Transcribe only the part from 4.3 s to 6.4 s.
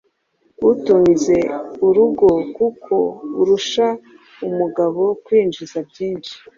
umugabo kwinjiza byinshi.